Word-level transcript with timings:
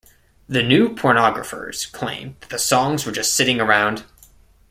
The 0.49 0.63
New 0.63 0.95
Pornographers 0.95 1.85
claimed 1.91 2.35
that 2.41 2.49
the 2.49 2.57
songs 2.57 3.05
were 3.05 3.11
just 3.11 3.35
sitting 3.35 3.61
around. 3.61 4.03